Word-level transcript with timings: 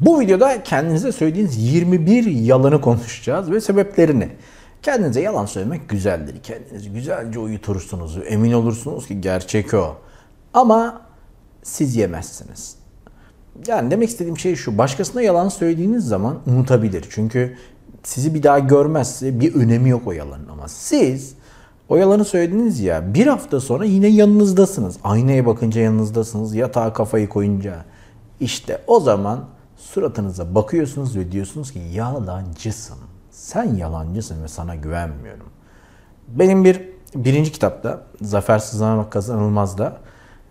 Bu 0.00 0.20
videoda 0.20 0.62
kendinize 0.62 1.12
söylediğiniz 1.12 1.72
21 1.72 2.26
yalanı 2.26 2.80
konuşacağız 2.80 3.50
ve 3.50 3.60
sebeplerini. 3.60 4.28
Kendinize 4.82 5.20
yalan 5.20 5.46
söylemek 5.46 5.88
güzeldir. 5.88 6.42
Kendinizi 6.42 6.90
güzelce 6.90 7.38
uyutursunuz. 7.38 8.18
Emin 8.28 8.52
olursunuz 8.52 9.06
ki 9.06 9.20
gerçek 9.20 9.74
o. 9.74 9.96
Ama 10.54 11.02
siz 11.62 11.96
yemezsiniz. 11.96 12.76
Yani 13.66 13.90
demek 13.90 14.08
istediğim 14.08 14.38
şey 14.38 14.56
şu. 14.56 14.78
Başkasına 14.78 15.22
yalan 15.22 15.48
söylediğiniz 15.48 16.04
zaman 16.06 16.38
unutabilir. 16.46 17.04
Çünkü 17.10 17.56
sizi 18.02 18.34
bir 18.34 18.42
daha 18.42 18.58
görmezse 18.58 19.40
bir 19.40 19.54
önemi 19.54 19.90
yok 19.90 20.02
o 20.06 20.12
yalanın 20.12 20.48
ama 20.48 20.68
siz 20.68 21.34
o 21.88 21.96
yalanı 21.96 22.24
söylediniz 22.24 22.80
ya 22.80 23.14
bir 23.14 23.26
hafta 23.26 23.60
sonra 23.60 23.84
yine 23.84 24.06
yanınızdasınız. 24.06 24.96
Aynaya 25.04 25.46
bakınca 25.46 25.80
yanınızdasınız. 25.80 26.54
Yatağa 26.54 26.92
kafayı 26.92 27.28
koyunca. 27.28 27.84
İşte 28.40 28.82
o 28.86 29.00
zaman 29.00 29.44
suratınıza 29.80 30.54
bakıyorsunuz 30.54 31.16
ve 31.16 31.32
diyorsunuz 31.32 31.72
ki 31.72 31.78
yalancısın. 31.92 32.98
Sen 33.30 33.74
yalancısın 33.74 34.42
ve 34.42 34.48
sana 34.48 34.74
güvenmiyorum. 34.74 35.46
Benim 36.28 36.64
bir 36.64 36.88
birinci 37.14 37.52
kitapta 37.52 38.02
Zafer 38.22 38.58
Sızlanamak 38.58 39.12
Kazanılmaz'da 39.12 39.96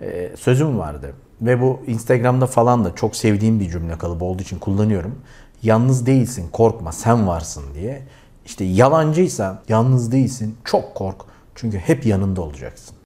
e, 0.02 0.36
sözüm 0.38 0.80
vardı. 0.80 1.14
Ve 1.42 1.62
bu 1.62 1.80
Instagram'da 1.88 2.46
falan 2.46 2.86
da 2.86 2.96
çok 2.96 3.16
sevdiğim 3.16 3.60
bir 3.60 3.70
cümle 3.70 3.98
kalıbı 3.98 4.26
olduğu 4.26 4.42
için 4.42 4.60
kullanıyorum. 4.60 5.16
Yalnız 5.64 6.06
değilsin, 6.06 6.50
korkma, 6.52 6.92
sen 6.92 7.28
varsın 7.28 7.64
diye. 7.74 8.02
İşte 8.46 8.64
yalancıysa 8.64 9.64
yalnız 9.70 10.12
değilsin, 10.12 10.58
çok 10.66 10.96
kork. 10.96 11.22
Çünkü 11.56 11.78
hep 11.78 12.06
yanında 12.06 12.42
olacaksın. 12.42 12.99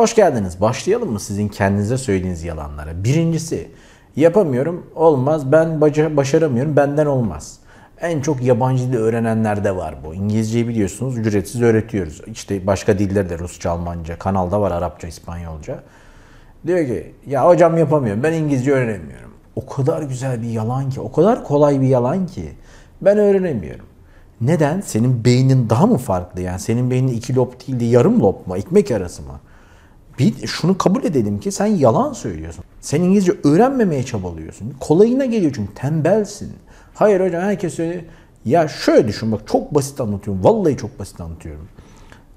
Hoş 0.00 0.14
geldiniz. 0.14 0.60
Başlayalım 0.60 1.12
mı 1.12 1.20
sizin 1.20 1.48
kendinize 1.48 1.98
söylediğiniz 1.98 2.44
yalanlara? 2.44 3.04
Birincisi, 3.04 3.70
yapamıyorum, 4.16 4.86
olmaz, 4.94 5.52
ben 5.52 5.80
başaramıyorum, 6.16 6.76
benden 6.76 7.06
olmaz. 7.06 7.58
En 8.00 8.20
çok 8.20 8.42
yabancı 8.42 8.92
dil 8.92 8.96
öğrenenlerde 8.96 9.76
var 9.76 9.94
bu. 10.04 10.14
İngilizceyi 10.14 10.68
biliyorsunuz 10.68 11.18
ücretsiz 11.18 11.62
öğretiyoruz. 11.62 12.20
İşte 12.26 12.66
başka 12.66 12.98
dilleri 12.98 13.30
de 13.30 13.38
Rusça, 13.38 13.70
Almanca, 13.70 14.18
kanalda 14.18 14.60
var 14.60 14.70
Arapça, 14.70 15.08
İspanyolca. 15.08 15.82
Diyor 16.66 16.86
ki 16.86 17.14
ya 17.26 17.48
hocam 17.48 17.78
yapamıyorum 17.78 18.22
ben 18.22 18.32
İngilizce 18.32 18.72
öğrenemiyorum. 18.72 19.30
O 19.56 19.66
kadar 19.66 20.02
güzel 20.02 20.42
bir 20.42 20.50
yalan 20.50 20.90
ki, 20.90 21.00
o 21.00 21.12
kadar 21.12 21.44
kolay 21.44 21.80
bir 21.80 21.88
yalan 21.88 22.26
ki 22.26 22.52
ben 23.02 23.18
öğrenemiyorum. 23.18 23.86
Neden? 24.40 24.80
Senin 24.80 25.24
beynin 25.24 25.70
daha 25.70 25.86
mı 25.86 25.98
farklı? 25.98 26.40
Yani 26.40 26.60
senin 26.60 26.90
beynin 26.90 27.12
iki 27.12 27.36
lob 27.36 27.52
değil 27.66 27.80
de 27.80 27.84
yarım 27.84 28.20
lob 28.20 28.46
mu? 28.46 28.56
Ekmek 28.56 28.90
arası 28.90 29.22
mı? 29.22 29.40
Bir, 30.20 30.46
şunu 30.46 30.78
kabul 30.78 31.04
edelim 31.04 31.40
ki 31.40 31.52
sen 31.52 31.66
yalan 31.66 32.12
söylüyorsun. 32.12 32.64
Sen 32.80 33.00
İngilizce 33.00 33.32
öğrenmemeye 33.44 34.02
çabalıyorsun. 34.02 34.74
Kolayına 34.80 35.24
geliyor 35.24 35.52
çünkü 35.56 35.74
tembelsin. 35.74 36.52
Hayır 36.94 37.20
hocam 37.20 37.42
herkes 37.42 37.74
söylüyor. 37.74 38.02
Ya 38.44 38.68
şöyle 38.68 39.08
düşün 39.08 39.32
bak 39.32 39.40
çok 39.46 39.74
basit 39.74 40.00
anlatıyorum. 40.00 40.44
Vallahi 40.44 40.76
çok 40.76 40.98
basit 40.98 41.20
anlatıyorum. 41.20 41.68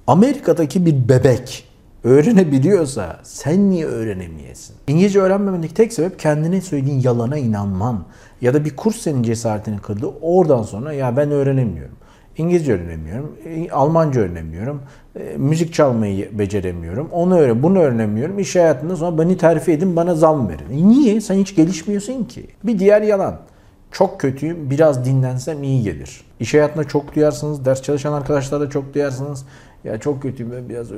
Amerika'daki 0.07 0.85
bir 0.85 1.09
bebek 1.09 1.67
öğrenebiliyorsa 2.03 3.19
sen 3.23 3.69
niye 3.69 3.85
öğrenemeyesin? 3.85 4.75
İngilizce 4.87 5.19
öğrenmemendeki 5.19 5.73
tek 5.73 5.93
sebep 5.93 6.19
kendine 6.19 6.61
söylediğin 6.61 7.01
yalana 7.01 7.37
inanman. 7.37 8.05
Ya 8.41 8.53
da 8.53 8.65
bir 8.65 8.75
kurs 8.75 8.95
senin 8.97 9.23
cesaretini 9.23 9.79
kırdı. 9.79 10.07
Oradan 10.21 10.63
sonra 10.63 10.93
ya 10.93 11.17
ben 11.17 11.31
öğrenemiyorum. 11.31 11.95
İngilizce 12.37 12.73
öğrenemiyorum, 12.73 13.37
Almanca 13.71 14.21
öğrenemiyorum, 14.21 14.81
e, 15.19 15.37
müzik 15.37 15.73
çalmayı 15.73 16.39
beceremiyorum, 16.39 17.09
onu 17.11 17.37
öğren, 17.37 17.63
bunu 17.63 17.79
öğrenemiyorum. 17.79 18.39
İş 18.39 18.55
hayatında 18.55 18.95
sonra 18.95 19.17
beni 19.17 19.37
terfi 19.37 19.71
edin, 19.71 19.95
bana 19.95 20.15
zam 20.15 20.49
verin. 20.49 20.65
E 20.71 20.87
niye? 20.87 21.21
Sen 21.21 21.35
hiç 21.35 21.55
gelişmiyorsun 21.55 22.23
ki. 22.23 22.47
Bir 22.63 22.79
diğer 22.79 23.01
yalan. 23.01 23.39
Çok 23.91 24.19
kötüyüm, 24.19 24.69
biraz 24.69 25.05
dinlensem 25.05 25.63
iyi 25.63 25.83
gelir. 25.83 26.21
İş 26.39 26.53
hayatında 26.53 26.83
çok 26.83 27.15
duyarsınız, 27.15 27.65
ders 27.65 27.81
çalışan 27.81 28.13
arkadaşlar 28.13 28.61
da 28.61 28.69
çok 28.69 28.93
duyarsınız. 28.93 29.45
Ya 29.83 29.97
çok 29.97 30.21
kötüyüm, 30.21 30.69
biraz... 30.69 30.91
E, 30.91 30.95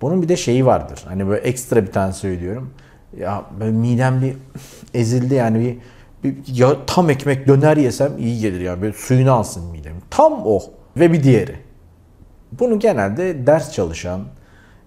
bunun 0.00 0.22
bir 0.22 0.28
de 0.28 0.36
şeyi 0.36 0.66
vardır. 0.66 1.04
Hani 1.08 1.28
böyle 1.28 1.40
ekstra 1.40 1.86
bir 1.86 1.92
tane 1.92 2.12
söylüyorum. 2.12 2.70
Ya 3.18 3.44
böyle 3.60 3.72
midem 3.72 4.22
bir 4.22 4.34
ezildi 5.00 5.34
yani 5.34 5.60
bir 5.60 5.76
ya 6.46 6.86
tam 6.86 7.10
ekmek 7.10 7.46
döner 7.46 7.76
yesem 7.76 8.18
iyi 8.18 8.40
gelir 8.40 8.60
ya. 8.60 8.82
Böyle 8.82 8.92
suyunu 8.92 9.32
alsın 9.32 9.64
midem. 9.70 9.94
Tam 10.10 10.42
o. 10.44 10.60
Ve 10.96 11.12
bir 11.12 11.22
diğeri. 11.22 11.56
Bunu 12.52 12.78
genelde 12.78 13.46
ders 13.46 13.72
çalışan, 13.72 14.20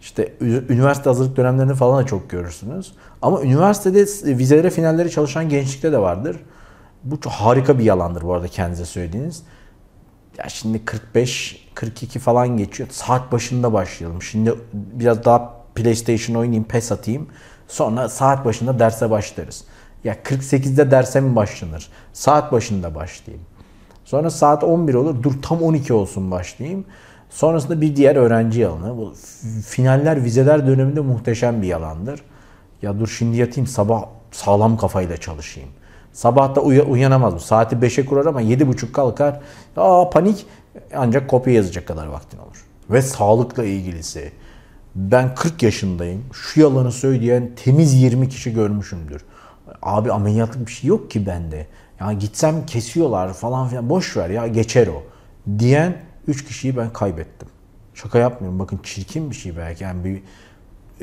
işte 0.02 0.34
üniversite 0.70 1.10
hazırlık 1.10 1.38
dönemlerinde 1.38 1.76
falan 1.76 2.04
da 2.04 2.06
çok 2.06 2.30
görürsünüz. 2.30 2.94
Ama 3.22 3.42
üniversitede 3.42 4.00
vizelere, 4.38 4.70
finallere 4.70 5.10
çalışan 5.10 5.50
gençlikte 5.50 5.92
de 5.92 5.98
vardır. 5.98 6.38
Bu 7.04 7.20
çok 7.20 7.34
harika 7.34 7.80
bir 7.80 7.84
yalandır 7.84 8.22
bu 8.22 8.34
arada 8.34 8.48
kendinize 8.48 8.86
söylediğiniz. 8.86 9.44
Ya 10.38 10.50
şimdi 10.50 10.86
45, 10.86 11.68
42 11.74 12.20
falan 12.20 12.58
geçiyor. 12.58 12.90
Saat 12.92 13.32
başında 13.32 13.74
başlayalım. 13.74 14.22
Şimdi 14.22 14.54
biraz 14.74 15.26
daha 15.26 15.54
PlayStation 15.76 16.36
oynayayım, 16.36 16.64
PES 16.64 16.92
atayım. 16.92 17.28
Sonra 17.68 18.10
saat 18.10 18.46
başında 18.46 18.80
derse 18.80 19.10
başlarız. 19.10 19.64
Ya 20.04 20.14
48'de 20.24 20.92
derse 20.92 21.22
mi 21.22 21.36
başlanır? 21.36 21.90
Saat 22.14 22.52
başında 22.52 22.96
başlayayım. 22.96 23.46
Sonra 24.06 24.30
saat 24.30 24.64
11 24.64 24.94
olur. 24.94 25.24
Dur 25.24 25.34
tam 25.42 25.62
12 25.62 25.94
olsun 25.94 26.32
başlayayım. 26.32 26.86
Sonrasında 27.30 27.82
bir 27.82 27.96
diğer 27.96 28.16
öğrenci 28.16 28.60
yalanı. 28.60 28.98
Bu 28.98 29.14
finaller, 29.68 30.24
vizeler 30.24 30.68
döneminde 30.68 31.00
muhteşem 31.00 31.62
bir 31.62 31.68
yalandır. 31.68 32.22
Ya 32.82 33.00
dur 33.00 33.08
şimdi 33.08 33.38
yatayım 33.38 33.68
sabah 33.68 34.04
sağlam 34.32 34.78
kafayla 34.78 35.18
çalışayım. 35.18 35.70
Sabah 36.14 36.56
da 36.56 36.62
uy- 36.62 36.86
uyanamaz 36.90 37.36
bu. 37.36 37.40
Saati 37.40 37.76
5'e 37.76 38.06
kurar 38.06 38.26
ama 38.26 38.42
7.30 38.42 38.92
kalkar. 38.92 39.40
Aa 39.78 40.10
panik 40.10 40.46
ancak 40.96 41.30
kopya 41.30 41.54
yazacak 41.54 41.88
kadar 41.88 42.08
vaktin 42.08 42.38
olur. 42.38 42.66
Ve 42.90 43.02
sağlıkla 43.02 43.64
ilgilisi. 43.64 44.32
Ben 44.96 45.36
40 45.36 45.64
yaşındayım. 45.64 46.24
Şu 46.34 46.62
yalanı 46.62 46.92
söyleyen 46.92 47.50
temiz 47.64 47.94
20 47.94 48.30
kişi 48.30 48.54
görmüşümdür. 48.54 49.22
Abi 49.82 50.12
ameliyatlık 50.12 50.68
bir 50.68 50.72
şey 50.72 50.88
yok 50.88 51.12
ki 51.12 51.26
bende. 51.26 51.68
Ya 52.00 52.14
gitsem 52.14 52.66
kesiyorlar 52.66 53.34
falan 53.34 53.68
filan 53.68 53.90
boş 53.90 54.18
ver 54.18 54.30
ya 54.30 54.48
geçer 54.48 54.88
o. 54.88 55.04
Diyen 55.60 55.98
3 56.28 56.46
kişiyi 56.46 56.78
ben 56.78 56.94
kaybettim. 56.94 57.48
Şaka 57.94 58.20
yapmıyorum. 58.20 58.60
Bakın 58.60 58.80
çirkin 58.84 59.32
bir 59.32 59.36
şey 59.36 59.58
belki. 59.58 59.84
Yani 59.84 60.04
bir 60.04 60.22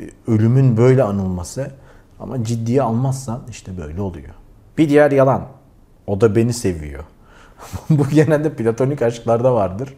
e, 0.03 0.09
ölümün 0.27 0.77
böyle 0.77 1.03
anılması 1.03 1.71
ama 2.19 2.43
ciddiye 2.43 2.81
almazsan 2.81 3.41
işte 3.49 3.77
böyle 3.77 4.01
oluyor. 4.01 4.33
Bir 4.77 4.89
diğer 4.89 5.11
yalan. 5.11 5.47
O 6.07 6.21
da 6.21 6.35
beni 6.35 6.53
seviyor. 6.53 7.03
Bu 7.89 8.09
genelde 8.09 8.53
platonik 8.53 9.01
aşklarda 9.01 9.53
vardır. 9.53 9.93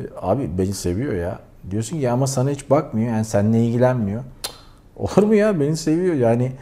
E, 0.00 0.02
abi 0.20 0.58
beni 0.58 0.74
seviyor 0.74 1.12
ya. 1.12 1.38
Diyorsun 1.70 2.00
ki 2.00 2.10
ama 2.10 2.26
sana 2.26 2.50
hiç 2.50 2.70
bakmıyor. 2.70 3.12
Yani 3.12 3.24
seninle 3.24 3.64
ilgilenmiyor. 3.64 4.22
Olur 4.96 5.22
mu 5.22 5.34
ya? 5.34 5.60
Beni 5.60 5.76
seviyor. 5.76 6.14
Yani 6.14 6.52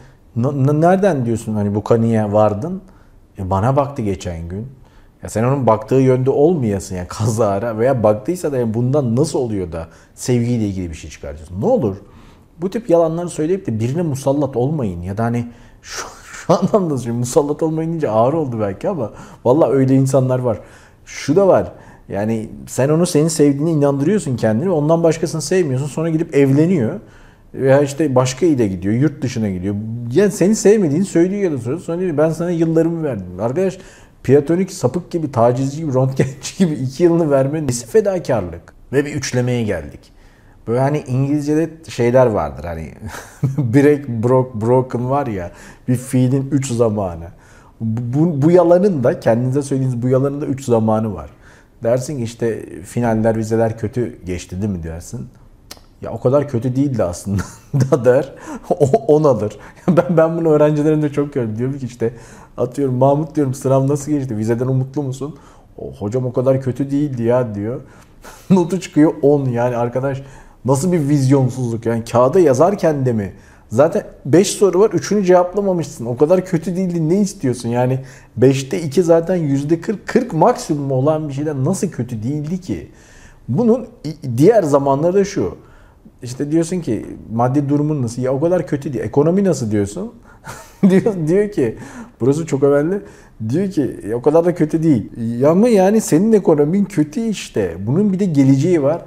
nereden 0.81 1.25
diyorsun 1.25 1.53
hani 1.53 1.75
bu 1.75 1.83
kanıya 1.83 2.33
vardın? 2.33 2.81
E 3.39 3.49
bana 3.49 3.75
baktı 3.75 4.01
geçen 4.01 4.49
gün. 4.49 4.67
Ya 5.23 5.29
sen 5.29 5.43
onun 5.43 5.67
baktığı 5.67 5.95
yönde 5.95 6.29
olmayasın 6.29 6.95
yani 6.95 7.07
kazara 7.19 7.77
veya 7.77 8.03
baktıysa 8.03 8.51
da 8.51 8.57
yani 8.57 8.73
bundan 8.73 9.15
nasıl 9.15 9.39
oluyor 9.39 9.71
da 9.71 9.87
sevgiyle 10.15 10.67
ilgili 10.67 10.89
bir 10.89 10.95
şey 10.95 11.09
çıkartıyorsun. 11.09 11.61
Ne 11.61 11.65
olur 11.65 11.95
bu 12.61 12.69
tip 12.69 12.89
yalanları 12.89 13.29
söyleyip 13.29 13.67
de 13.67 13.79
birine 13.79 14.01
musallat 14.01 14.55
olmayın 14.55 15.01
ya 15.01 15.17
da 15.17 15.23
hani 15.23 15.47
şu, 15.81 16.07
şu 16.23 16.53
anlamda 16.53 16.97
söylüyorum 16.97 17.19
musallat 17.19 17.63
olmayın 17.63 17.89
deyince 17.89 18.09
ağır 18.09 18.33
oldu 18.33 18.59
belki 18.59 18.89
ama 18.89 19.11
valla 19.45 19.69
öyle 19.69 19.95
insanlar 19.95 20.39
var. 20.39 20.59
Şu 21.05 21.35
da 21.35 21.47
var. 21.47 21.71
Yani 22.09 22.49
sen 22.67 22.89
onu 22.89 23.05
senin 23.05 23.27
sevdiğine 23.27 23.71
inandırıyorsun 23.71 24.35
kendini. 24.35 24.69
Ondan 24.69 25.03
başkasını 25.03 25.41
sevmiyorsun. 25.41 25.87
Sonra 25.87 26.09
gidip 26.09 26.35
evleniyor. 26.35 26.99
Veya 27.53 27.81
işte 27.81 28.15
başka 28.15 28.45
ile 28.45 28.67
gidiyor, 28.67 28.93
yurt 28.93 29.21
dışına 29.21 29.49
gidiyor. 29.49 29.75
Yani 30.11 30.31
seni 30.31 30.55
sevmediğini 30.55 31.05
söylüyor 31.05 31.51
ya 31.51 31.51
da. 31.51 31.79
Sonra 31.79 31.99
diyor 31.99 32.17
ben 32.17 32.29
sana 32.29 32.51
yıllarımı 32.51 33.03
verdim. 33.03 33.25
Arkadaş 33.39 33.77
platonik 34.23 34.71
sapık 34.71 35.11
gibi, 35.11 35.31
tacizci 35.31 35.81
gibi, 35.81 35.93
röntgenci 35.93 36.57
gibi 36.57 36.73
iki 36.73 37.03
yılını 37.03 37.31
vermenin 37.31 37.67
nesi 37.67 37.87
fedakarlık? 37.87 38.73
Ve 38.93 39.05
bir 39.05 39.15
üçlemeye 39.15 39.63
geldik. 39.63 39.99
Böyle 40.67 40.79
hani 40.79 41.03
İngilizce'de 41.07 41.69
şeyler 41.89 42.25
vardır 42.25 42.63
hani 42.63 42.91
break, 43.57 44.07
broke, 44.07 44.61
broken 44.61 45.09
var 45.09 45.27
ya 45.27 45.51
bir 45.87 45.95
fiilin 45.95 46.49
üç 46.51 46.71
zamanı. 46.71 47.27
Bu, 47.81 48.41
bu 48.41 48.51
yalanın 48.51 49.03
da 49.03 49.19
kendinize 49.19 49.61
söylediğiniz 49.61 50.01
bu 50.01 50.09
yalanın 50.09 50.41
da 50.41 50.45
üç 50.45 50.65
zamanı 50.65 51.13
var. 51.13 51.29
Dersin 51.83 52.17
ki 52.17 52.23
işte 52.23 52.65
finaller, 52.83 53.37
vizeler 53.37 53.77
kötü 53.77 54.25
geçti 54.25 54.61
değil 54.61 54.73
mi 54.73 54.83
dersin. 54.83 55.27
Ya 56.01 56.11
o 56.11 56.19
kadar 56.19 56.49
kötü 56.49 56.75
değildi 56.75 57.03
aslında 57.03 57.43
da 57.73 58.05
der. 58.05 58.33
O, 58.69 58.85
on 58.85 59.23
alır. 59.23 59.57
Ben, 59.87 60.17
ben 60.17 60.37
bunu 60.37 60.49
öğrencilerimde 60.49 61.09
çok 61.09 61.33
gördüm. 61.33 61.57
Diyorum 61.57 61.79
ki 61.79 61.85
işte 61.85 62.13
atıyorum 62.57 62.95
Mahmut 62.95 63.35
diyorum 63.35 63.53
sınav 63.53 63.87
nasıl 63.87 64.11
geçti? 64.11 64.37
Vizeden 64.37 64.67
umutlu 64.67 65.03
musun? 65.03 65.35
O, 65.77 65.93
hocam 65.93 66.25
o 66.25 66.33
kadar 66.33 66.61
kötü 66.61 66.91
değildi 66.91 67.23
ya 67.23 67.55
diyor. 67.55 67.81
Notu 68.49 68.79
çıkıyor 68.79 69.13
10 69.21 69.45
yani 69.45 69.77
arkadaş 69.77 70.23
Nasıl 70.67 70.91
bir 70.91 71.09
vizyonsuzluk 71.09 71.85
yani 71.85 72.03
kağıda 72.05 72.39
yazarken 72.39 73.05
de 73.05 73.13
mi? 73.13 73.33
Zaten 73.69 74.03
5 74.25 74.47
soru 74.47 74.79
var 74.79 74.89
3'ünü 74.89 75.25
cevaplamamışsın. 75.25 76.05
O 76.05 76.17
kadar 76.17 76.45
kötü 76.45 76.75
değildi 76.75 77.09
ne 77.09 77.21
istiyorsun? 77.21 77.69
Yani 77.69 77.99
5'te 78.39 78.81
2 78.81 79.03
zaten 79.03 79.37
%40 79.37 79.97
40 80.05 80.33
maksimum 80.33 80.91
olan 80.91 81.29
bir 81.29 81.33
şeyden 81.33 81.65
nasıl 81.65 81.87
kötü 81.87 82.23
değildi 82.23 82.61
ki? 82.61 82.91
Bunun 83.47 83.87
diğer 84.37 84.63
zamanları 84.63 85.13
da 85.13 85.23
şu. 85.23 85.57
İşte 86.23 86.51
diyorsun 86.51 86.79
ki 86.79 87.05
maddi 87.33 87.69
durumun 87.69 88.01
nasıl? 88.01 88.21
Ya 88.21 88.33
o 88.33 88.39
kadar 88.39 88.67
kötü 88.67 88.93
değil. 88.93 89.05
Ekonomi 89.05 89.43
nasıl 89.43 89.71
diyorsun? 89.71 90.13
diyor, 90.89 91.27
diyor 91.27 91.51
ki 91.51 91.77
burası 92.19 92.45
çok 92.45 92.63
önemli. 92.63 93.01
Diyor 93.49 93.71
ki 93.71 94.13
o 94.15 94.21
kadar 94.21 94.45
da 94.45 94.55
kötü 94.55 94.83
değil. 94.83 95.11
Ya 95.39 95.49
ama 95.49 95.69
yani 95.69 96.01
senin 96.01 96.33
ekonomin 96.33 96.85
kötü 96.85 97.21
işte. 97.21 97.75
Bunun 97.87 98.13
bir 98.13 98.19
de 98.19 98.25
geleceği 98.25 98.83
var. 98.83 99.01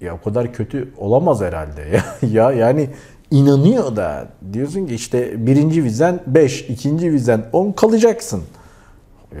Ya 0.00 0.14
o 0.14 0.20
kadar 0.24 0.52
kötü 0.52 0.88
olamaz 0.98 1.40
herhalde. 1.40 1.80
Ya, 1.90 2.02
ya 2.32 2.52
yani 2.52 2.90
inanıyor 3.30 3.96
da 3.96 4.28
diyorsun 4.52 4.86
ki 4.86 4.94
işte 4.94 5.46
birinci 5.46 5.84
vizen 5.84 6.20
5, 6.26 6.60
ikinci 6.68 7.12
vizen 7.12 7.44
10 7.52 7.72
kalacaksın. 7.72 8.42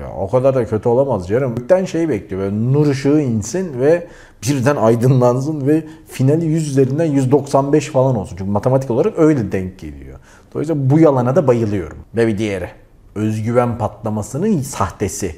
Ya 0.00 0.12
o 0.18 0.30
kadar 0.30 0.54
da 0.54 0.66
kötü 0.66 0.88
olamaz 0.88 1.28
canım. 1.28 1.54
Gökten 1.54 1.84
şey 1.84 2.08
bekliyor 2.08 2.42
böyle 2.42 2.72
nur 2.72 2.86
ışığı 2.86 3.20
insin 3.20 3.80
ve 3.80 4.06
birden 4.42 4.76
aydınlansın 4.80 5.66
ve 5.66 5.84
finali 6.08 6.44
100 6.44 6.68
üzerinden 6.68 7.04
195 7.04 7.88
falan 7.88 8.16
olsun. 8.16 8.36
Çünkü 8.36 8.50
matematik 8.50 8.90
olarak 8.90 9.18
öyle 9.18 9.52
denk 9.52 9.78
geliyor. 9.78 10.18
Dolayısıyla 10.54 10.90
bu 10.90 10.98
yalana 10.98 11.36
da 11.36 11.46
bayılıyorum. 11.46 11.98
Ve 12.16 12.26
bir 12.26 12.38
diğeri. 12.38 12.68
Özgüven 13.14 13.78
patlamasının 13.78 14.60
sahtesi. 14.60 15.36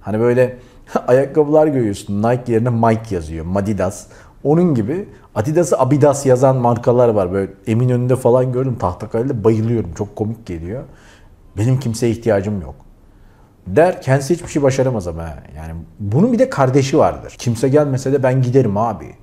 Hani 0.00 0.20
böyle 0.20 0.58
ayakkabılar 1.06 1.66
görüyorsun. 1.66 2.22
Nike 2.22 2.52
yerine 2.52 2.70
Mike 2.70 3.14
yazıyor. 3.14 3.44
Madidas. 3.44 4.06
Onun 4.44 4.74
gibi 4.74 5.08
Adidas'ı 5.34 5.78
Abidas 5.78 6.26
yazan 6.26 6.56
markalar 6.56 7.08
var. 7.08 7.32
Böyle 7.32 7.52
Eminönü'nde 7.66 8.16
falan 8.16 8.52
gördüm. 8.52 8.76
Tahtakale'de 8.78 9.44
bayılıyorum. 9.44 9.90
Çok 9.94 10.16
komik 10.16 10.46
geliyor. 10.46 10.82
Benim 11.58 11.80
kimseye 11.80 12.12
ihtiyacım 12.12 12.60
yok. 12.60 12.83
Der 13.66 14.02
kendisi 14.02 14.34
hiçbir 14.34 14.48
şey 14.48 14.62
başaramaz 14.62 15.08
ama. 15.08 15.22
Yani 15.56 15.72
bunun 16.00 16.32
bir 16.32 16.38
de 16.38 16.50
kardeşi 16.50 16.98
vardır. 16.98 17.34
Kimse 17.38 17.68
gelmese 17.68 18.12
de 18.12 18.22
ben 18.22 18.42
giderim 18.42 18.76
abi. 18.76 19.14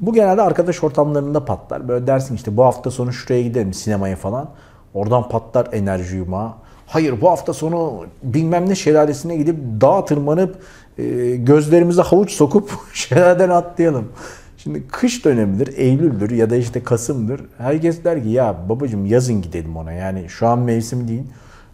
Bu 0.00 0.12
genelde 0.12 0.42
arkadaş 0.42 0.84
ortamlarında 0.84 1.44
patlar. 1.44 1.88
Böyle 1.88 2.06
dersin 2.06 2.34
işte 2.34 2.56
bu 2.56 2.64
hafta 2.64 2.90
sonu 2.90 3.12
şuraya 3.12 3.42
gidelim 3.42 3.74
sinemaya 3.74 4.16
falan. 4.16 4.48
Oradan 4.94 5.28
patlar 5.28 5.68
enerji 5.72 6.16
yumağı. 6.16 6.52
Hayır 6.86 7.20
bu 7.20 7.30
hafta 7.30 7.52
sonu 7.52 8.06
bilmem 8.22 8.68
ne 8.68 8.74
şelalesine 8.74 9.36
gidip 9.36 9.56
dağ 9.80 10.04
tırmanıp 10.04 10.58
e, 10.98 11.36
gözlerimize 11.36 12.02
havuç 12.02 12.30
sokup 12.30 12.70
şelaleden 12.92 13.50
atlayalım. 13.50 14.08
Şimdi 14.56 14.88
kış 14.88 15.24
dönemidir, 15.24 15.78
Eylül'dür 15.78 16.30
ya 16.30 16.50
da 16.50 16.56
işte 16.56 16.82
Kasım'dır. 16.82 17.40
Herkes 17.58 18.04
der 18.04 18.22
ki 18.22 18.28
ya 18.28 18.56
babacım 18.68 19.06
yazın 19.06 19.42
gidelim 19.42 19.76
ona. 19.76 19.92
Yani 19.92 20.28
şu 20.28 20.46
an 20.46 20.58
mevsim 20.58 21.08
değil. 21.08 21.22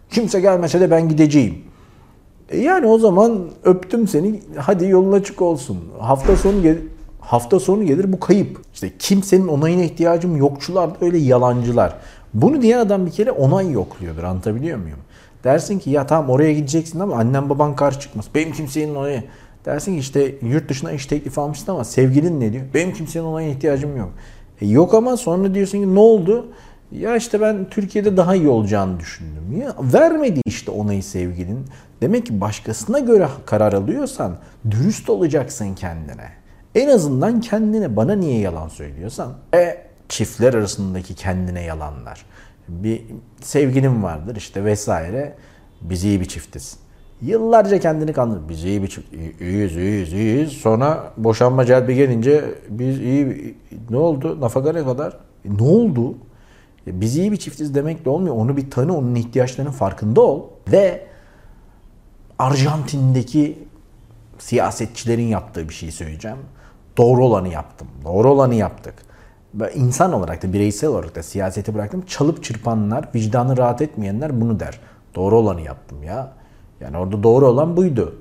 Kimse 0.09 0.39
gelmese 0.39 0.79
de 0.79 0.91
ben 0.91 1.09
gideceğim. 1.09 1.70
E 2.51 2.57
yani 2.57 2.87
o 2.87 2.97
zaman 2.97 3.39
öptüm 3.63 4.07
seni. 4.07 4.39
Hadi 4.57 4.87
yolun 4.87 5.11
açık 5.11 5.41
olsun. 5.41 5.77
Hafta 5.99 6.35
sonu 6.35 6.61
gel 6.61 6.77
hafta 7.19 7.59
sonu 7.59 7.85
gelir 7.85 8.13
bu 8.13 8.19
kayıp. 8.19 8.61
İşte 8.73 8.91
kimsenin 8.99 9.47
onayına 9.47 9.83
ihtiyacım 9.83 10.37
yokçular 10.37 10.89
öyle 11.01 11.17
yalancılar. 11.17 11.95
Bunu 12.33 12.61
diyen 12.61 12.79
adam 12.79 13.05
bir 13.05 13.11
kere 13.11 13.31
onay 13.31 13.71
yokluyordur. 13.71 14.23
Anlatabiliyor 14.23 14.77
muyum? 14.77 14.99
Dersin 15.43 15.79
ki 15.79 15.89
ya 15.89 16.07
tamam 16.07 16.29
oraya 16.29 16.53
gideceksin 16.53 16.99
ama 16.99 17.15
annem 17.15 17.49
baban 17.49 17.75
karşı 17.75 17.99
çıkmaz. 17.99 18.25
Benim 18.35 18.53
kimsenin 18.53 18.95
onayı. 18.95 19.23
Dersin 19.65 19.93
ki 19.93 19.99
işte 19.99 20.35
yurt 20.41 20.69
dışına 20.69 20.91
iş 20.91 21.05
teklifi 21.05 21.41
almışsın 21.41 21.71
ama 21.71 21.83
sevgilin 21.83 22.39
ne 22.39 22.53
diyor? 22.53 22.63
Benim 22.73 22.93
kimsenin 22.93 23.25
onayına 23.25 23.51
ihtiyacım 23.51 23.97
yok. 23.97 24.09
E 24.61 24.67
yok 24.67 24.93
ama 24.93 25.17
sonra 25.17 25.53
diyorsun 25.53 25.77
ki 25.77 25.95
ne 25.95 25.99
oldu? 25.99 26.47
Ya 26.91 27.15
işte 27.15 27.41
ben 27.41 27.69
Türkiye'de 27.69 28.17
daha 28.17 28.35
iyi 28.35 28.47
olacağını 28.47 28.99
düşündüm. 28.99 29.61
Ya 29.61 29.75
vermedi 29.79 30.41
işte 30.45 30.71
onayı 30.71 31.03
sevgilin. 31.03 31.65
Demek 32.01 32.25
ki 32.25 32.41
başkasına 32.41 32.99
göre 32.99 33.27
karar 33.45 33.73
alıyorsan 33.73 34.37
dürüst 34.71 35.09
olacaksın 35.09 35.75
kendine. 35.75 36.29
En 36.75 36.89
azından 36.89 37.41
kendine 37.41 37.95
bana 37.95 38.15
niye 38.15 38.39
yalan 38.39 38.67
söylüyorsan. 38.67 39.33
E 39.55 39.77
çiftler 40.09 40.53
arasındaki 40.53 41.15
kendine 41.15 41.63
yalanlar. 41.63 42.25
Bir 42.67 43.01
sevgilin 43.41 44.03
vardır 44.03 44.35
işte 44.35 44.65
vesaire. 44.65 45.35
Biz 45.81 46.03
iyi 46.03 46.19
bir 46.21 46.25
çiftiz. 46.25 46.77
Yıllarca 47.21 47.79
kendini 47.79 48.13
kandırır. 48.13 48.49
Biz 48.49 48.63
iyi 48.63 48.83
bir 48.83 48.87
çift. 48.87 49.13
İyiyiz, 49.41 49.75
iyiyiz, 49.75 50.13
iyiyiz. 50.13 50.51
Sonra 50.51 51.13
boşanma 51.17 51.65
celbi 51.65 51.95
gelince 51.95 52.45
biz 52.69 52.99
iyi 52.99 53.55
ne 53.89 53.97
oldu? 53.97 54.41
Nafaka 54.41 54.71
ne 54.73 54.83
kadar? 54.83 55.17
E, 55.45 55.57
ne 55.57 55.63
oldu? 55.63 56.15
Biz 56.87 57.17
iyi 57.17 57.31
bir 57.31 57.37
çiftiz 57.37 57.75
demekle 57.75 58.09
olmuyor. 58.09 58.35
Onu 58.35 58.57
bir 58.57 58.69
tanı, 58.69 58.97
onun 58.97 59.15
ihtiyaçlarının 59.15 59.71
farkında 59.71 60.21
ol. 60.21 60.43
Ve 60.71 61.07
Arjantin'deki 62.39 63.67
siyasetçilerin 64.39 65.27
yaptığı 65.27 65.69
bir 65.69 65.73
şey 65.73 65.91
söyleyeceğim. 65.91 66.37
Doğru 66.97 67.25
olanı 67.25 67.47
yaptım. 67.47 67.87
Doğru 68.03 68.31
olanı 68.31 68.55
yaptık. 68.55 68.93
Ben 69.53 69.69
insan 69.75 70.13
olarak 70.13 70.43
da 70.43 70.53
bireysel 70.53 70.89
olarak 70.89 71.15
da 71.15 71.23
siyaseti 71.23 71.73
bıraktım. 71.73 72.03
Çalıp 72.07 72.43
çırpanlar, 72.43 73.09
vicdanı 73.15 73.57
rahat 73.57 73.81
etmeyenler 73.81 74.41
bunu 74.41 74.59
der. 74.59 74.79
Doğru 75.15 75.37
olanı 75.37 75.61
yaptım 75.61 76.03
ya. 76.03 76.31
Yani 76.81 76.97
orada 76.97 77.23
doğru 77.23 77.47
olan 77.47 77.77
buydu. 77.77 78.15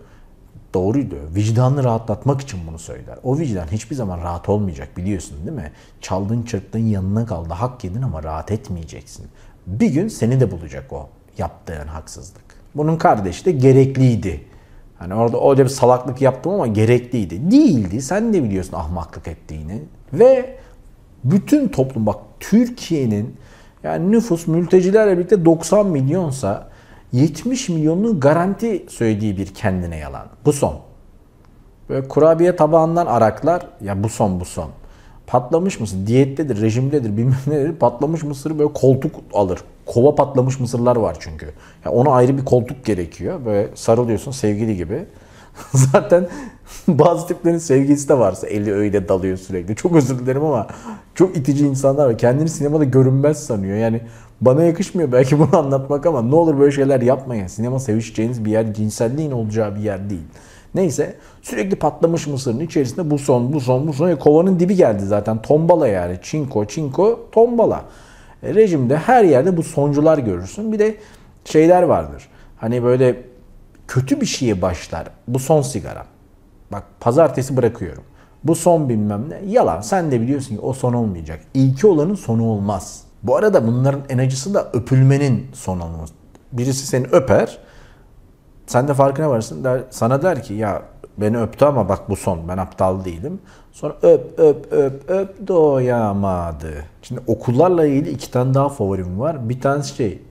Doğruydu. 0.74 1.16
Vicdanını 1.34 1.84
rahatlatmak 1.84 2.40
için 2.40 2.60
bunu 2.68 2.78
söyler. 2.78 3.18
O 3.22 3.38
vicdan 3.38 3.66
hiçbir 3.66 3.96
zaman 3.96 4.18
rahat 4.18 4.48
olmayacak 4.48 4.96
biliyorsun 4.96 5.36
değil 5.46 5.56
mi? 5.56 5.72
Çaldın 6.00 6.42
çırptın 6.42 6.78
yanına 6.78 7.26
kaldı. 7.26 7.54
Hak 7.54 7.84
yedin 7.84 8.02
ama 8.02 8.22
rahat 8.22 8.50
etmeyeceksin. 8.50 9.26
Bir 9.66 9.90
gün 9.90 10.08
seni 10.08 10.40
de 10.40 10.50
bulacak 10.50 10.92
o 10.92 11.08
yaptığın 11.38 11.86
haksızlık. 11.86 12.42
Bunun 12.74 12.96
kardeşi 12.96 13.44
de 13.44 13.52
gerekliydi. 13.52 14.40
Hani 14.98 15.14
orada 15.14 15.50
öyle 15.50 15.64
bir 15.64 15.68
salaklık 15.68 16.22
yaptım 16.22 16.52
ama 16.52 16.66
gerekliydi. 16.66 17.50
Değildi. 17.50 18.02
Sen 18.02 18.32
de 18.32 18.44
biliyorsun 18.44 18.76
ahmaklık 18.76 19.28
ettiğini. 19.28 19.82
Ve 20.12 20.56
bütün 21.24 21.68
toplum 21.68 22.06
bak 22.06 22.18
Türkiye'nin 22.40 23.36
yani 23.82 24.10
nüfus 24.10 24.46
mültecilerle 24.46 25.18
birlikte 25.18 25.44
90 25.44 25.86
milyonsa 25.86 26.69
70 27.12 27.68
milyonun 27.68 28.20
garanti 28.20 28.86
söylediği 28.88 29.36
bir 29.36 29.46
kendine 29.46 29.96
yalan. 29.96 30.26
Bu 30.44 30.52
son. 30.52 30.74
Böyle 31.88 32.08
kurabiye 32.08 32.56
tabağından 32.56 33.06
araklar. 33.06 33.66
Ya 33.80 34.04
bu 34.04 34.08
son 34.08 34.40
bu 34.40 34.44
son. 34.44 34.70
Patlamış 35.26 35.80
mısır, 35.80 36.06
diyettedir, 36.06 36.60
rejimdedir, 36.60 37.16
bilmem 37.16 37.36
nedir. 37.46 37.72
Patlamış 37.72 38.22
mısır 38.22 38.58
böyle 38.58 38.72
koltuk 38.72 39.14
alır. 39.32 39.60
Kova 39.86 40.14
patlamış 40.14 40.60
mısırlar 40.60 40.96
var 40.96 41.16
çünkü. 41.20 41.46
Ya 41.84 41.90
ona 41.90 42.10
ayrı 42.10 42.38
bir 42.38 42.44
koltuk 42.44 42.84
gerekiyor. 42.84 43.44
Böyle 43.44 43.68
sarılıyorsun 43.74 44.30
sevgili 44.30 44.76
gibi. 44.76 45.06
Zaten 45.72 46.28
bazı 46.88 47.26
tiplerin 47.26 47.58
sevgilisi 47.58 48.08
de 48.08 48.18
varsa 48.18 48.46
eli 48.46 48.72
öyle 48.72 49.08
dalıyor 49.08 49.36
sürekli. 49.36 49.76
Çok 49.76 49.96
özür 49.96 50.18
dilerim 50.18 50.44
ama 50.44 50.66
çok 51.14 51.36
itici 51.36 51.66
insanlar 51.66 52.06
var. 52.06 52.18
Kendini 52.18 52.48
sinemada 52.48 52.84
görünmez 52.84 53.46
sanıyor. 53.46 53.76
Yani 53.76 54.00
bana 54.40 54.62
yakışmıyor 54.62 55.12
belki 55.12 55.38
bunu 55.38 55.56
anlatmak 55.58 56.06
ama 56.06 56.22
ne 56.22 56.34
olur 56.34 56.58
böyle 56.58 56.72
şeyler 56.72 57.00
yapmayın. 57.00 57.46
Sinema 57.46 57.78
sevişeceğiniz 57.78 58.44
bir 58.44 58.50
yer, 58.50 58.74
cinselliğin 58.74 59.30
olacağı 59.30 59.76
bir 59.76 59.80
yer 59.80 60.10
değil. 60.10 60.26
Neyse 60.74 61.16
sürekli 61.42 61.76
patlamış 61.76 62.26
mısırın 62.26 62.60
içerisinde 62.60 63.10
bu 63.10 63.18
son, 63.18 63.52
bu 63.52 63.60
son, 63.60 63.88
bu 63.88 63.92
son. 63.92 64.08
E, 64.08 64.18
kovanın 64.18 64.60
dibi 64.60 64.76
geldi 64.76 65.06
zaten. 65.06 65.42
Tombala 65.42 65.88
yani. 65.88 66.18
Çinko, 66.22 66.64
çinko, 66.64 67.28
tombala. 67.32 67.84
E, 68.42 68.54
rejimde 68.54 68.96
her 68.96 69.24
yerde 69.24 69.56
bu 69.56 69.62
soncular 69.62 70.18
görürsün. 70.18 70.72
Bir 70.72 70.78
de 70.78 70.94
şeyler 71.44 71.82
vardır. 71.82 72.28
Hani 72.56 72.82
böyle 72.82 73.22
kötü 73.88 74.20
bir 74.20 74.26
şeye 74.26 74.62
başlar. 74.62 75.06
Bu 75.28 75.38
son 75.38 75.62
sigara. 75.62 76.04
Bak 76.72 76.84
pazartesi 77.00 77.56
bırakıyorum. 77.56 78.02
Bu 78.44 78.54
son 78.54 78.88
bilmem 78.88 79.24
ne. 79.30 79.52
Yalan. 79.52 79.80
Sen 79.80 80.10
de 80.10 80.20
biliyorsun 80.20 80.54
ki 80.54 80.60
o 80.60 80.72
son 80.72 80.92
olmayacak. 80.92 81.40
İlki 81.54 81.86
olanın 81.86 82.14
sonu 82.14 82.44
olmaz. 82.44 83.09
Bu 83.22 83.36
arada 83.36 83.66
bunların 83.66 84.00
en 84.08 84.18
acısı 84.18 84.54
da 84.54 84.70
öpülmenin 84.72 85.46
son 85.52 85.80
olması. 85.80 86.14
Birisi 86.52 86.86
seni 86.86 87.06
öper. 87.12 87.58
Sen 88.66 88.88
de 88.88 88.94
farkına 88.94 89.30
varsın. 89.30 89.64
Der, 89.64 89.80
sana 89.90 90.22
der 90.22 90.42
ki 90.42 90.54
ya 90.54 90.82
beni 91.18 91.40
öptü 91.40 91.64
ama 91.64 91.88
bak 91.88 92.08
bu 92.08 92.16
son. 92.16 92.48
Ben 92.48 92.58
aptal 92.58 93.04
değilim. 93.04 93.40
Sonra 93.72 93.94
öp 94.02 94.38
öp 94.38 94.72
öp 94.72 95.10
öp 95.10 95.48
doyamadı. 95.48 96.84
Şimdi 97.02 97.20
okullarla 97.26 97.86
ilgili 97.86 98.10
iki 98.10 98.30
tane 98.30 98.54
daha 98.54 98.68
favorim 98.68 99.20
var. 99.20 99.48
Bir 99.48 99.60
tanesi 99.60 99.94
şey 99.94 100.22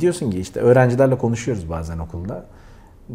diyorsun 0.00 0.30
ki 0.30 0.40
işte 0.40 0.60
öğrencilerle 0.60 1.18
konuşuyoruz 1.18 1.70
bazen 1.70 1.98
okulda. 1.98 2.44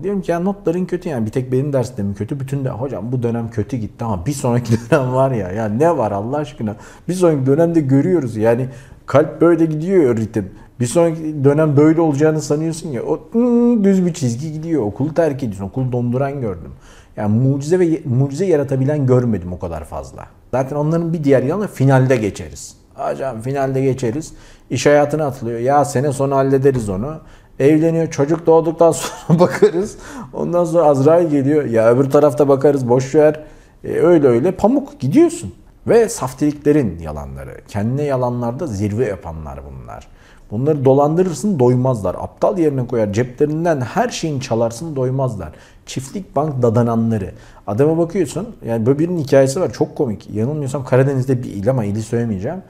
Diyorum 0.03 0.21
ki 0.21 0.31
ya 0.31 0.39
notların 0.39 0.85
kötü 0.85 1.09
yani 1.09 1.25
bir 1.25 1.31
tek 1.31 1.51
benim 1.51 1.73
derste 1.73 2.03
mi 2.03 2.15
kötü 2.15 2.39
bütün 2.39 2.65
de 2.65 2.69
hocam 2.69 3.11
bu 3.11 3.23
dönem 3.23 3.49
kötü 3.49 3.77
gitti 3.77 4.05
ama 4.05 4.25
bir 4.25 4.31
sonraki 4.31 4.73
dönem 4.91 5.13
var 5.13 5.31
ya 5.31 5.51
ya 5.51 5.65
ne 5.69 5.97
var 5.97 6.11
Allah 6.11 6.37
aşkına 6.37 6.75
bir 7.07 7.13
sonraki 7.13 7.45
dönemde 7.45 7.79
görüyoruz 7.79 8.37
yani 8.37 8.69
kalp 9.05 9.41
böyle 9.41 9.65
gidiyor 9.65 10.17
ritim 10.17 10.49
bir 10.79 10.85
sonraki 10.85 11.43
dönem 11.43 11.77
böyle 11.77 12.01
olacağını 12.01 12.41
sanıyorsun 12.41 12.89
ya 12.89 13.03
o 13.03 13.21
ıı, 13.35 13.83
düz 13.83 14.05
bir 14.05 14.13
çizgi 14.13 14.53
gidiyor 14.53 14.81
okulu 14.83 15.13
terk 15.13 15.43
ediyorsun 15.43 15.63
okulu 15.63 15.91
donduran 15.91 16.41
gördüm 16.41 16.71
Yani 17.17 17.39
mucize 17.39 17.79
ve 17.79 18.01
mucize 18.05 18.45
yaratabilen 18.45 19.07
görmedim 19.07 19.53
o 19.53 19.59
kadar 19.59 19.85
fazla. 19.85 20.27
Zaten 20.51 20.75
onların 20.75 21.13
bir 21.13 21.23
diğer 21.23 21.43
yanı 21.43 21.67
finalde 21.67 22.15
geçeriz. 22.15 22.75
Hocam 22.93 23.41
finalde 23.41 23.81
geçeriz. 23.81 24.33
İş 24.69 24.85
hayatına 24.85 25.25
atılıyor. 25.25 25.59
Ya 25.59 25.85
sene 25.85 26.11
sonu 26.11 26.35
hallederiz 26.35 26.89
onu. 26.89 27.19
Evleniyor. 27.61 28.11
Çocuk 28.11 28.45
doğduktan 28.45 28.91
sonra 28.91 29.39
bakarız. 29.39 29.97
Ondan 30.33 30.65
sonra 30.65 30.83
Azrail 30.83 31.29
geliyor. 31.29 31.65
Ya 31.65 31.91
öbür 31.91 32.09
tarafta 32.09 32.47
bakarız. 32.47 32.89
Boş 32.89 33.15
ver. 33.15 33.39
E, 33.83 33.93
öyle 33.93 34.27
öyle 34.27 34.51
pamuk 34.51 34.99
gidiyorsun. 34.99 35.53
Ve 35.87 36.09
saftiriklerin 36.09 36.99
yalanları. 36.99 37.57
Kendine 37.67 38.03
yalanlarda 38.03 38.67
zirve 38.67 39.05
yapanlar 39.05 39.59
bunlar. 39.71 40.07
Bunları 40.51 40.85
dolandırırsın 40.85 41.59
doymazlar. 41.59 42.15
Aptal 42.15 42.57
yerine 42.57 42.87
koyar. 42.87 43.13
Ceplerinden 43.13 43.81
her 43.81 44.09
şeyin 44.09 44.39
çalarsın 44.39 44.95
doymazlar. 44.95 45.49
Çiftlik 45.85 46.35
bank 46.35 46.61
dadananları. 46.61 47.31
Adama 47.67 47.97
bakıyorsun. 47.97 48.55
Yani 48.65 48.85
böyle 48.85 48.99
birinin 48.99 49.17
hikayesi 49.17 49.61
var. 49.61 49.73
Çok 49.73 49.95
komik. 49.95 50.29
Yanılmıyorsam 50.33 50.85
Karadeniz'de 50.85 51.43
bir 51.43 51.49
il 51.49 51.69
ama 51.69 51.85
ili 51.85 52.01
söylemeyeceğim. 52.01 52.61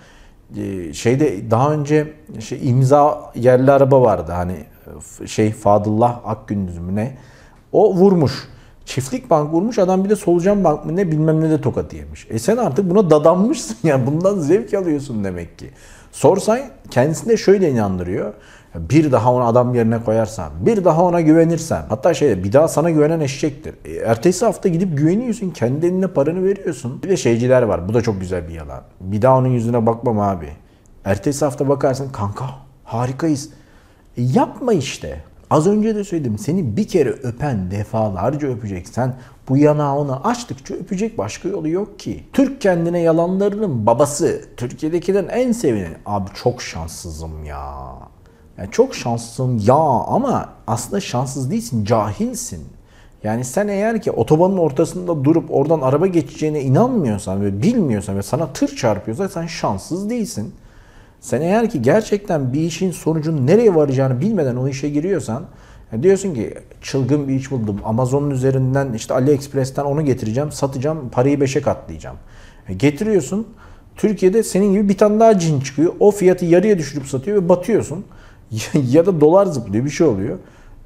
Ee, 0.57 0.93
şeyde 0.93 1.51
daha 1.51 1.73
önce 1.73 2.13
şey 2.39 2.69
imza 2.69 3.31
yerli 3.35 3.71
araba 3.71 4.01
vardı. 4.01 4.31
Hani 4.31 4.55
şey 5.25 5.51
Fadıllah 5.51 6.21
Akgündüz 6.25 6.77
mü 6.77 6.95
ne? 6.95 7.17
O 7.71 7.95
vurmuş. 7.95 8.47
Çiftlik 8.85 9.29
bank 9.29 9.53
vurmuş 9.53 9.79
adam 9.79 10.03
bir 10.03 10.09
de 10.09 10.15
solucan 10.15 10.63
bank 10.63 10.85
mı 10.85 10.95
ne 10.95 11.11
bilmem 11.11 11.41
ne 11.41 11.49
de 11.49 11.61
tokat 11.61 11.93
yemiş. 11.93 12.27
E 12.29 12.39
sen 12.39 12.57
artık 12.57 12.89
buna 12.89 13.09
dadanmışsın 13.09 13.77
yani 13.83 14.07
bundan 14.07 14.39
zevk 14.39 14.73
alıyorsun 14.73 15.23
demek 15.23 15.59
ki. 15.59 15.69
Sorsan 16.11 16.59
kendisine 16.89 17.37
şöyle 17.37 17.71
inandırıyor. 17.71 18.33
Bir 18.75 19.11
daha 19.11 19.33
onu 19.33 19.43
adam 19.43 19.75
yerine 19.75 20.03
koyarsan, 20.03 20.51
bir 20.59 20.85
daha 20.85 21.03
ona 21.03 21.21
güvenirsen, 21.21 21.83
hatta 21.89 22.13
şey 22.13 22.43
bir 22.43 22.53
daha 22.53 22.67
sana 22.67 22.89
güvenen 22.89 23.19
eşektir. 23.19 23.75
E, 23.85 23.95
ertesi 23.95 24.45
hafta 24.45 24.69
gidip 24.69 24.97
güveniyorsun, 24.97 25.49
kendi 25.49 25.85
eline 25.85 26.07
paranı 26.07 26.43
veriyorsun. 26.43 27.03
Bir 27.03 27.09
de 27.09 27.17
şeyciler 27.17 27.61
var, 27.61 27.89
bu 27.89 27.93
da 27.93 28.01
çok 28.01 28.19
güzel 28.21 28.47
bir 28.47 28.53
yalan. 28.53 28.81
Bir 29.01 29.21
daha 29.21 29.37
onun 29.37 29.47
yüzüne 29.47 29.85
bakmam 29.85 30.19
abi. 30.19 30.49
Ertesi 31.05 31.45
hafta 31.45 31.69
bakarsın, 31.69 32.09
kanka 32.11 32.45
harikayız. 32.83 33.49
Yapma 34.17 34.73
işte. 34.73 35.23
Az 35.49 35.67
önce 35.67 35.95
de 35.95 36.03
söyledim, 36.03 36.37
seni 36.37 36.77
bir 36.77 36.87
kere 36.87 37.09
öpen 37.09 37.71
defalarca 37.71 38.47
öpeceksen 38.47 39.15
bu 39.49 39.57
yanağı 39.57 40.15
açtıkça 40.15 40.73
öpecek 40.73 41.17
başka 41.17 41.49
yolu 41.49 41.69
yok 41.69 41.99
ki. 41.99 42.23
Türk 42.33 42.61
kendine 42.61 42.99
yalanlarının 42.99 43.85
babası. 43.85 44.41
Türkiye'dekilerin 44.57 45.27
en 45.29 45.51
sevini. 45.51 45.87
Abi 46.05 46.29
çok 46.43 46.61
şanssızım 46.61 47.45
ya. 47.45 47.75
Yani 48.57 48.71
çok 48.71 48.95
şanslısın 48.95 49.61
ya 49.65 49.75
ama 50.07 50.49
aslında 50.67 51.01
şanssız 51.01 51.51
değilsin, 51.51 51.85
cahilsin. 51.85 52.63
Yani 53.23 53.45
sen 53.45 53.67
eğer 53.67 54.01
ki 54.01 54.11
otobanın 54.11 54.57
ortasında 54.57 55.23
durup 55.23 55.51
oradan 55.51 55.81
araba 55.81 56.07
geçeceğine 56.07 56.61
inanmıyorsan 56.61 57.41
ve 57.41 57.61
bilmiyorsan 57.61 58.17
ve 58.17 58.21
sana 58.21 58.53
tır 58.53 58.75
çarpıyorsa 58.75 59.29
sen 59.29 59.47
şanssız 59.47 60.09
değilsin. 60.09 60.53
Sen 61.21 61.41
eğer 61.41 61.69
ki 61.69 61.81
gerçekten 61.81 62.53
bir 62.53 62.61
işin 62.61 62.91
sonucunun 62.91 63.47
nereye 63.47 63.75
varacağını 63.75 64.21
bilmeden 64.21 64.55
o 64.55 64.67
işe 64.67 64.89
giriyorsan 64.89 65.45
diyorsun 66.01 66.33
ki 66.33 66.53
çılgın 66.81 67.27
bir 67.27 67.33
iş 67.33 67.51
buldum. 67.51 67.79
Amazon'un 67.85 68.29
üzerinden 68.29 68.93
işte 68.93 69.13
AliExpress'ten 69.13 69.83
onu 69.83 70.05
getireceğim, 70.05 70.51
satacağım, 70.51 71.09
parayı 71.09 71.41
beşe 71.41 71.61
katlayacağım. 71.61 72.17
E 72.69 72.73
getiriyorsun. 72.73 73.47
Türkiye'de 73.95 74.43
senin 74.43 74.73
gibi 74.73 74.89
bir 74.89 74.97
tane 74.97 75.19
daha 75.19 75.39
cin 75.39 75.59
çıkıyor. 75.59 75.93
O 75.99 76.11
fiyatı 76.11 76.45
yarıya 76.45 76.77
düşürüp 76.77 77.07
satıyor 77.07 77.43
ve 77.43 77.49
batıyorsun. 77.49 78.05
ya 78.73 79.05
da 79.05 79.21
dolar 79.21 79.45
zıplıyor 79.45 79.85
bir 79.85 79.89
şey 79.89 80.07
oluyor. 80.07 80.37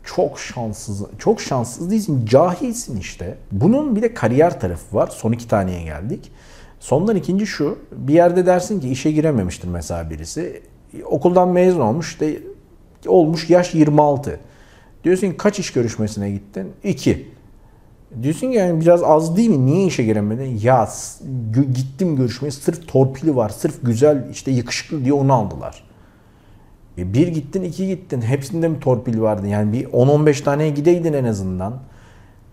Çok 0.04 0.40
şanssız, 0.40 1.04
çok 1.20 1.42
şanssız 1.42 1.92
değilsin, 1.92 2.26
cahilsin 2.26 2.98
işte. 2.98 3.38
Bunun 3.52 3.96
bir 3.96 4.02
de 4.02 4.14
kariyer 4.14 4.60
tarafı 4.60 4.96
var. 4.96 5.08
Son 5.08 5.32
iki 5.32 5.48
taneye 5.48 5.84
geldik. 5.84 6.32
Sondan 6.86 7.16
ikinci 7.16 7.48
şu, 7.48 7.78
bir 7.92 8.14
yerde 8.14 8.46
dersin 8.46 8.80
ki 8.80 8.90
işe 8.90 9.12
girememiştir 9.12 9.68
mesela 9.68 10.10
birisi. 10.10 10.62
Okuldan 11.06 11.50
mezun 11.50 11.80
olmuş, 11.80 12.10
işte 12.10 12.40
olmuş 13.08 13.50
yaş 13.50 13.74
26. 13.76 14.40
Diyorsun 15.04 15.32
ki 15.32 15.38
kaç 15.38 15.60
iş 15.60 15.74
görüşmesine 15.74 16.32
gittin? 16.32 16.72
İki. 16.84 17.28
Diyorsun 18.24 18.52
ki 18.52 18.58
yani 18.58 18.82
biraz 18.82 19.04
az 19.04 19.38
değil 19.38 19.50
mi? 19.50 19.66
Niye 19.66 19.88
işe 19.88 20.04
giremedin? 20.04 20.60
Ya 20.64 20.90
gittim 21.54 22.16
görüşmeye 22.16 22.52
sırf 22.52 22.88
torpili 22.88 23.36
var, 23.36 23.50
sırf 23.50 23.76
güzel 23.84 24.30
işte 24.32 24.52
yakışıklı 24.52 25.04
diye 25.04 25.14
onu 25.14 25.34
aldılar. 25.34 25.84
E 26.98 27.14
bir 27.14 27.28
gittin, 27.28 27.64
iki 27.64 27.88
gittin. 27.88 28.22
Hepsinde 28.22 28.68
mi 28.68 28.80
torpil 28.80 29.22
vardı? 29.22 29.48
Yani 29.48 29.74
bir 29.74 29.86
10-15 29.86 30.44
taneye 30.44 30.70
gideydin 30.70 31.14
en 31.14 31.26
azından. 31.26 31.74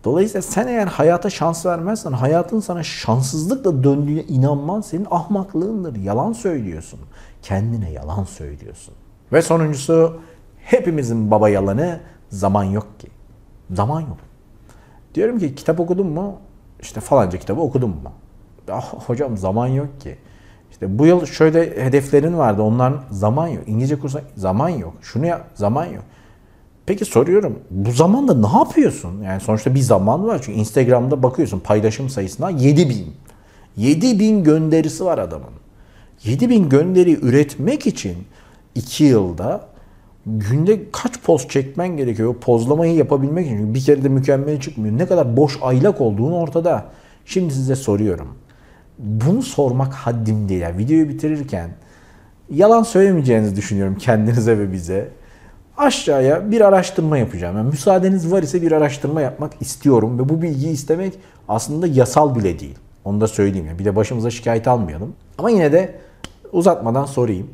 Dolayısıyla 0.04 0.42
sen 0.42 0.66
eğer 0.66 0.86
hayata 0.86 1.30
şans 1.30 1.66
vermezsen, 1.66 2.12
hayatın 2.12 2.60
sana 2.60 2.82
şanssızlıkla 2.82 3.84
döndüğüne 3.84 4.22
inanman 4.22 4.80
senin 4.80 5.06
ahmaklığındır. 5.10 5.96
Yalan 5.96 6.32
söylüyorsun. 6.32 7.00
Kendine 7.42 7.90
yalan 7.90 8.24
söylüyorsun. 8.24 8.94
Ve 9.32 9.42
sonuncusu 9.42 10.20
hepimizin 10.58 11.30
baba 11.30 11.48
yalanı 11.48 12.00
zaman 12.30 12.64
yok 12.64 13.00
ki. 13.00 13.08
Zaman 13.70 14.00
yok. 14.00 14.18
Diyorum 15.14 15.38
ki 15.38 15.54
kitap 15.54 15.80
okudun 15.80 16.06
mu? 16.06 16.36
İşte 16.80 17.00
falanca 17.00 17.38
kitabı 17.38 17.60
okudum 17.60 17.90
mu? 17.90 18.12
Ah, 18.70 18.94
hocam 18.94 19.36
zaman 19.36 19.66
yok 19.66 20.00
ki. 20.00 20.18
İşte 20.70 20.98
bu 20.98 21.06
yıl 21.06 21.26
şöyle 21.26 21.84
hedeflerin 21.84 22.38
vardı. 22.38 22.62
Onların 22.62 23.00
zaman 23.10 23.48
yok. 23.48 23.68
İngilizce 23.68 23.98
kursa 23.98 24.20
zaman 24.36 24.68
yok. 24.68 24.94
Şunu 25.02 25.26
ya 25.26 25.40
zaman 25.54 25.84
yok. 25.84 26.04
Peki 26.86 27.04
soruyorum. 27.04 27.58
Bu 27.70 27.92
zamanda 27.92 28.34
ne 28.34 28.58
yapıyorsun? 28.58 29.22
Yani 29.22 29.40
sonuçta 29.40 29.74
bir 29.74 29.80
zaman 29.80 30.26
var. 30.26 30.40
Çünkü 30.44 30.58
Instagram'da 30.58 31.22
bakıyorsun 31.22 31.60
paylaşım 31.60 32.08
sayısına 32.08 32.50
7000. 32.50 33.06
7000 33.76 34.44
gönderisi 34.44 35.04
var 35.04 35.18
adamın. 35.18 35.50
7000 36.24 36.68
gönderi 36.68 37.26
üretmek 37.26 37.86
için 37.86 38.16
2 38.74 39.04
yılda 39.04 39.68
günde 40.26 40.90
kaç 40.92 41.20
poz 41.22 41.48
çekmen 41.48 41.96
gerekiyor? 41.96 42.28
O 42.28 42.38
pozlamayı 42.38 42.94
yapabilmek 42.94 43.46
için. 43.46 43.74
Bir 43.74 43.80
kere 43.80 44.04
de 44.04 44.08
mükemmel 44.08 44.60
çıkmıyor. 44.60 44.98
Ne 44.98 45.06
kadar 45.06 45.36
boş 45.36 45.58
aylak 45.62 46.00
olduğunu 46.00 46.36
ortada. 46.36 46.84
Şimdi 47.26 47.54
size 47.54 47.76
soruyorum 47.76 48.28
bunu 49.02 49.42
sormak 49.42 49.94
haddim 49.94 50.48
değil. 50.48 50.60
Yani 50.60 50.78
videoyu 50.78 51.08
bitirirken 51.08 51.70
yalan 52.50 52.82
söylemeyeceğinizi 52.82 53.56
düşünüyorum 53.56 53.94
kendinize 53.98 54.58
ve 54.58 54.72
bize. 54.72 55.08
Aşağıya 55.82 56.50
bir 56.50 56.60
araştırma 56.60 57.18
yapacağım. 57.18 57.56
Yani 57.56 57.68
müsaadeniz 57.68 58.32
var 58.32 58.42
ise 58.42 58.62
bir 58.62 58.72
araştırma 58.72 59.20
yapmak 59.20 59.52
istiyorum 59.60 60.18
ve 60.18 60.28
bu 60.28 60.42
bilgiyi 60.42 60.72
istemek 60.72 61.12
aslında 61.48 61.86
yasal 61.86 62.36
bile 62.36 62.58
değil. 62.58 62.78
Onu 63.04 63.20
da 63.20 63.28
söyleyeyim. 63.28 63.66
Yani 63.66 63.78
bir 63.78 63.84
de 63.84 63.96
başımıza 63.96 64.30
şikayet 64.30 64.68
almayalım. 64.68 65.14
Ama 65.38 65.50
yine 65.50 65.72
de 65.72 65.98
uzatmadan 66.52 67.04
sorayım. 67.04 67.50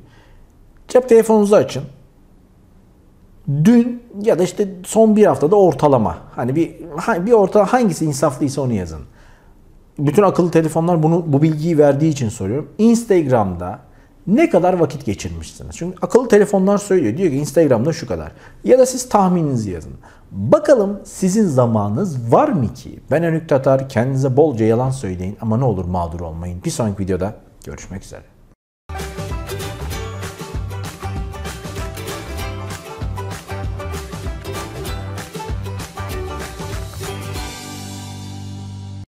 Cep 0.89 1.09
telefonunuzu 1.09 1.57
açın. 1.57 1.83
Dün 3.65 4.03
ya 4.23 4.39
da 4.39 4.43
işte 4.43 4.69
son 4.85 5.17
bir 5.17 5.27
haftada 5.27 5.57
ortalama. 5.57 6.19
Hani 6.37 6.57
bir 6.57 6.75
bir 7.27 7.33
orta 7.33 7.73
hangisi 7.73 8.05
insaflıysa 8.05 8.63
onu 8.63 8.73
yazın 8.73 9.01
bütün 9.99 10.23
akıllı 10.23 10.51
telefonlar 10.51 11.03
bunu 11.03 11.25
bu 11.27 11.43
bilgiyi 11.43 11.79
verdiği 11.79 12.09
için 12.09 12.29
soruyorum. 12.29 12.69
Instagram'da 12.79 13.79
ne 14.29 14.51
kadar 14.51 14.73
vakit 14.73 15.05
geçirmişsiniz? 15.05 15.77
Çünkü 15.77 15.97
akıllı 16.03 16.29
telefonlar 16.29 16.79
söylüyor. 16.79 17.17
Diyor 17.17 17.31
ki 17.31 17.37
Instagram'da 17.37 17.93
şu 17.93 18.07
kadar. 18.07 18.33
Ya 18.65 18.79
da 18.79 18.87
siz 18.87 19.09
tahmininizi 19.09 19.71
yazın. 19.71 19.93
Bakalım 20.31 21.01
sizin 21.05 21.47
zamanınız 21.47 22.33
var 22.33 22.49
mı 22.49 22.75
ki? 22.75 23.01
Ben 23.11 23.25
Önük 23.25 23.49
Tatar. 23.49 23.89
Kendinize 23.89 24.37
bolca 24.37 24.67
yalan 24.67 24.91
söyleyin 24.91 25.37
ama 25.41 25.57
ne 25.57 25.65
olur 25.65 25.85
mağdur 25.85 26.21
olmayın. 26.21 26.61
Bir 26.65 26.71
sonraki 26.71 27.03
videoda 27.03 27.35
görüşmek 27.65 28.05
üzere. 28.05 28.38